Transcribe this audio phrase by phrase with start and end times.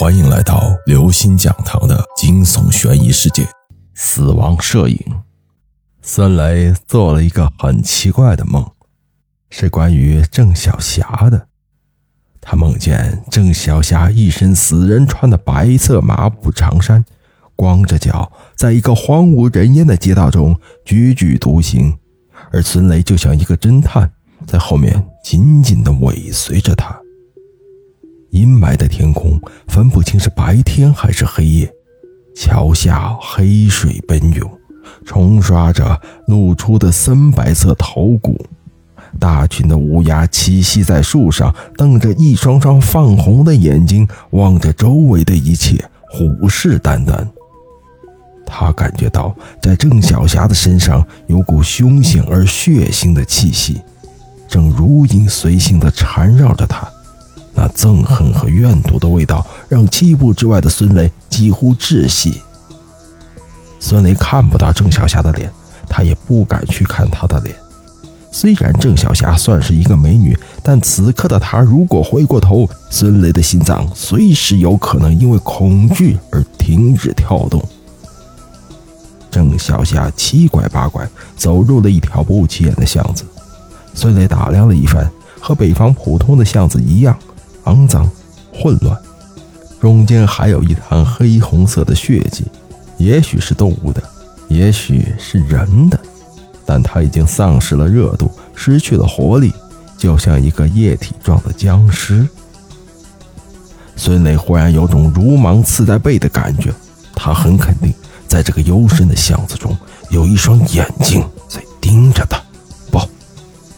[0.00, 3.46] 欢迎来到刘星讲堂的惊悚悬疑世界。
[3.92, 4.98] 死亡摄影，
[6.00, 8.66] 孙雷做了一个很奇怪的梦，
[9.50, 11.48] 是关于郑小霞的。
[12.40, 17.04] 他梦见郑小霞一身死人穿的白色麻布长衫，
[17.54, 21.98] 光着脚，在一个荒无人烟的街道中踽踽独行，
[22.50, 24.10] 而孙雷就像一个侦探，
[24.46, 26.98] 在后面紧紧地尾随着他。
[28.30, 31.72] 阴霾的天空分不清是白天还是黑夜，
[32.34, 34.50] 桥下黑水奔涌，
[35.04, 38.40] 冲刷着露出的深白色头骨。
[39.18, 47.26] 大群的乌鸦栖息在树上，瞪着一双双泛红的眼睛，望着周围的一切，虎视眈眈。
[48.46, 53.80] 他感觉到，在郑小霞的身上有股凶险而血腥的气息，
[54.46, 56.88] 正如影随形地缠绕着他。
[57.54, 62.40] 那憎恨和怨毒的味道让七步之外的孙雷几乎窒息。
[63.78, 65.50] 孙雷看不到郑小霞的脸，
[65.88, 67.54] 他也不敢去看她的脸。
[68.32, 77.60] 虽然郑小霞算是一个美女，但此刻的她如果回过头，孙雷的心脏随时有可能因为恐惧而停止跳动。
[79.30, 83.24] 郑小霞七拐八拐走入了一条不起眼的巷子，
[83.94, 87.18] 孙雷打量了一番，和北方普通的巷子一样。
[87.64, 88.10] 肮脏、
[88.52, 88.96] 混乱，
[89.80, 92.44] 中间还有一滩黑红色的血迹，
[92.96, 94.02] 也许是动物的，
[94.48, 95.98] 也许是人的，
[96.64, 99.52] 但它已经丧失了热度，失去了活力，
[99.96, 102.26] 就像一个液体状的僵尸。
[103.96, 106.72] 孙磊忽然有种如芒刺在背的感觉，
[107.14, 107.92] 他很肯定，
[108.26, 109.76] 在这个幽深的巷子中，
[110.08, 112.40] 有一双眼睛在盯着他，
[112.90, 112.98] 不，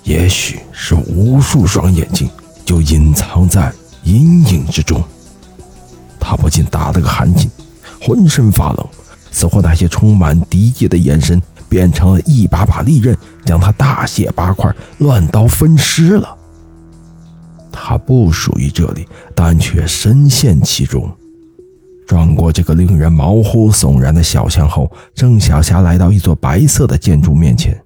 [0.04, 2.30] 也许是无数双眼睛。
[2.72, 3.70] 就隐藏在
[4.02, 5.04] 阴影之中，
[6.18, 7.46] 他不禁打了个寒噤，
[8.00, 8.88] 浑身发冷，
[9.30, 11.38] 似乎那些充满敌意的眼神
[11.68, 13.14] 变成了一把把利刃，
[13.44, 16.34] 将他大卸八块，乱刀分尸了。
[17.70, 21.14] 他不属于这里，但却深陷其中。
[22.06, 27.78] 转过这个令人毛骨悚然的小巷后，郑小霞来到一座白色的建筑面前，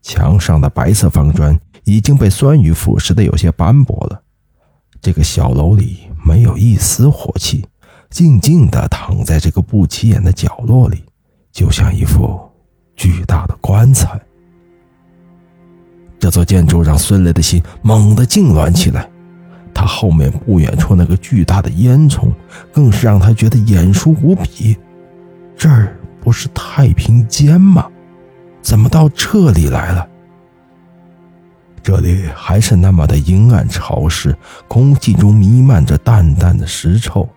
[0.00, 1.58] 墙上的白色方砖。
[1.84, 4.20] 已经被酸雨腐蚀的有些斑驳了。
[5.00, 7.64] 这个小楼里没有一丝火气，
[8.10, 11.04] 静静地躺在这个不起眼的角落里，
[11.52, 12.40] 就像一副
[12.96, 14.20] 巨大的棺材。
[16.18, 19.08] 这座建筑让孙雷的心猛地痉挛起来。
[19.74, 22.32] 他后面不远处那个巨大的烟囱，
[22.72, 24.76] 更是让他觉得眼熟无比。
[25.56, 27.90] 这儿不是太平间吗？
[28.62, 30.08] 怎么到这里来了？
[31.84, 34.34] 这里还是那么的阴暗潮湿，
[34.66, 37.28] 空气中弥漫着淡淡的尸臭，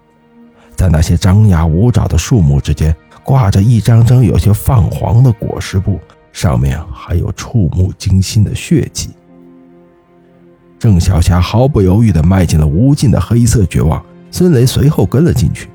[0.74, 6.00] 在那些张牙舞爪的树木之间，挂着一张张有些泛黄的裹尸布，
[6.32, 9.10] 上面还有触目惊心的血迹。
[10.80, 15.68] 郑小霞毫不犹豫地迈进了无尽的黑色绝望，孙雷随后跟了进去，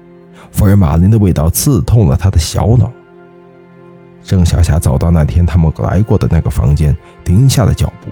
[0.50, 2.91] 福尔马林的味道刺痛了他的小脑。
[4.25, 8.10] 郑小霞走到那天他们来过的那个房间，停下了脚步。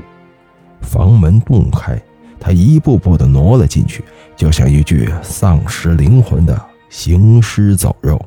[0.80, 2.00] 房门洞开，
[2.38, 4.04] 他一步步地挪了进去，
[4.36, 8.20] 就像一具丧失灵魂的行尸走肉。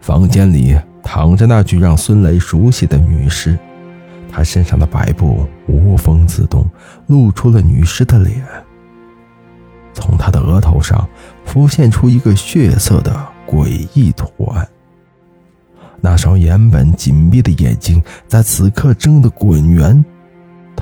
[0.00, 3.58] 房间里躺着那具让孙雷熟悉的女尸，
[4.30, 6.64] 她身上的白布无风自动，
[7.06, 8.42] 露出了女尸的脸。
[9.92, 11.08] 从她的额头上
[11.44, 13.14] 浮现出一个血色的
[13.46, 14.66] 诡异图案，
[16.00, 20.04] 那双原本紧闭的眼睛在此刻睁得滚圆。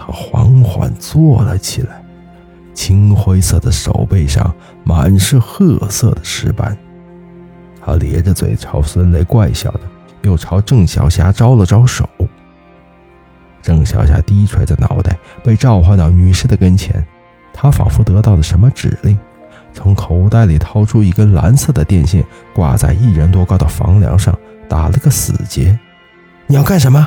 [0.01, 2.03] 他缓缓坐了起来，
[2.73, 4.51] 青灰色的手背上
[4.83, 6.75] 满是褐色的尸斑。
[7.85, 9.81] 他咧着嘴朝孙雷怪笑的，
[10.23, 12.09] 又朝郑小霞招了招手。
[13.61, 17.07] 郑小霞低垂着脑袋，被召唤到女士的跟前。
[17.53, 19.19] 她仿佛得到了什么指令，
[19.75, 22.25] 从口袋里掏出一根蓝色的电线，
[22.55, 24.35] 挂在一人多高的房梁上，
[24.67, 25.79] 打了个死结。
[26.47, 27.07] 你要干什么？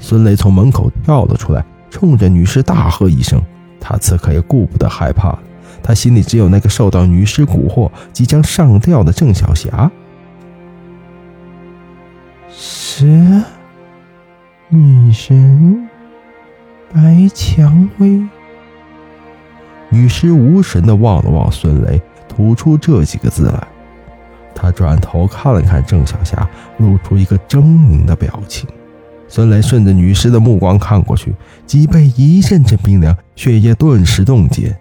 [0.00, 1.64] 孙雷从门口跳了出来。
[1.96, 3.40] 冲着女尸大喝一声，
[3.80, 5.34] 他此刻也顾不得害怕，
[5.82, 9.90] 他心里只有那个受到女尸蛊惑、即将上吊的郑小霞。
[12.50, 13.42] 是
[14.68, 15.88] 女神
[16.92, 18.22] 白蔷薇。
[19.88, 23.66] 女尸无神地望了望孙雷，吐出这几个字来。
[24.54, 26.46] 他转头看了看郑小霞，
[26.76, 28.68] 露出一个狰狞的表情。
[29.36, 31.34] 孙雷顺着女尸的目光看过去，
[31.66, 34.74] 脊背一阵阵冰凉，血液顿时冻结。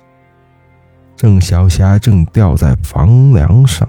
[1.18, 3.86] 郑小霞正吊在房梁上，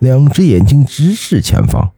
[0.00, 1.90] 两只眼睛直视前方。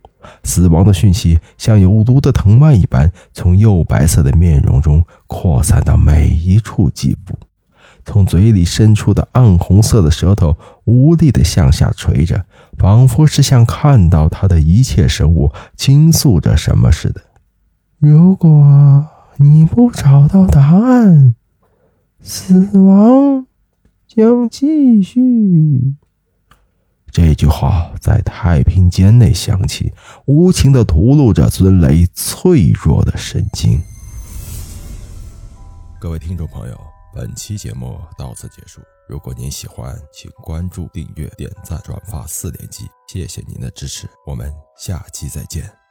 [0.45, 7.37] 死亡的讯息像有毒的藤蔓一般，从釉白色的面容中扩散到每一处肌肤。
[8.05, 12.45] 从嘴里伸出的暗红色的舌头无力地向下垂着，
[12.79, 17.21] 仿佛是向看到他的一切生物倾诉着什么似的。
[18.05, 19.07] 如果
[19.37, 21.37] 你不找到答案，
[22.21, 23.47] 死亡
[24.09, 25.95] 将继续。
[27.13, 29.93] 这句话在太平间内响起，
[30.27, 33.81] 无情的吐露着孙雷脆弱的神经。
[36.01, 36.81] 各位听众朋友，
[37.15, 38.81] 本期节目到此结束。
[39.09, 45.82] 如果您喜欢，请关注、订阅、点赞、转发四连击，谢谢您的支持，我们下期再见。